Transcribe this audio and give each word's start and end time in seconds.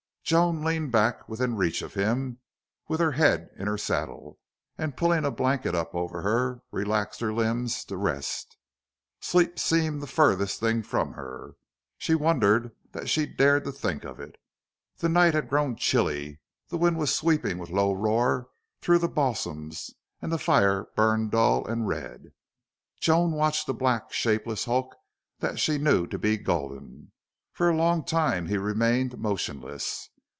Joan 0.23 0.63
leaned 0.63 0.93
back, 0.93 1.27
within 1.27 1.57
reach 1.57 1.81
of 1.81 1.95
him, 1.95 2.39
with 2.87 3.01
her 3.01 3.11
head 3.13 3.49
in 3.57 3.67
her 3.67 3.77
saddle, 3.77 4.39
and 4.77 4.95
pulling 4.95 5.25
a 5.25 5.31
blanket 5.31 5.75
up 5.75 5.93
over 5.93 6.21
her, 6.21 6.61
relaxed 6.71 7.19
her 7.19 7.33
limbs 7.33 7.83
to 7.85 7.97
rest. 7.97 8.55
Sleep 9.19 9.59
seemed 9.59 10.01
the 10.01 10.07
furthest 10.07 10.61
thing 10.61 10.83
from 10.83 11.13
her. 11.15 11.55
She 11.97 12.15
wondered 12.15 12.71
that 12.93 13.09
she 13.09 13.25
dared 13.25 13.65
to 13.65 13.73
think 13.73 14.05
of 14.05 14.21
it. 14.21 14.37
The 14.99 15.09
night 15.09 15.33
had 15.33 15.49
grown 15.49 15.75
chilly; 15.75 16.39
the 16.69 16.77
wind 16.77 16.97
was 16.97 17.13
sweeping 17.13 17.57
with 17.57 17.69
low 17.69 17.91
roar 17.91 18.47
through 18.79 18.99
the 18.99 19.09
balsams; 19.09 19.91
the 20.21 20.39
fire 20.39 20.85
burned 20.95 21.31
dull 21.31 21.65
and 21.67 21.89
red. 21.89 22.31
Joan 23.01 23.33
watched 23.33 23.67
the 23.67 23.73
black, 23.73 24.13
shapeless 24.13 24.63
hulk 24.63 24.95
that 25.39 25.59
she 25.59 25.77
knew 25.77 26.07
to 26.07 26.17
be 26.17 26.37
Gulden. 26.37 27.11
For 27.51 27.67
a 27.69 27.75
long 27.75 28.05
time 28.05 28.45
he 28.47 28.57
remained 28.57 29.17
motionless. 29.17 30.07